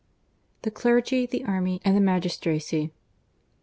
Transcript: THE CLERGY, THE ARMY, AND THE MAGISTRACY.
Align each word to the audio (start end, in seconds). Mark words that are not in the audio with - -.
THE 0.63 0.71
CLERGY, 0.71 1.27
THE 1.27 1.43
ARMY, 1.45 1.79
AND 1.85 1.95
THE 1.95 2.01
MAGISTRACY. 2.01 2.91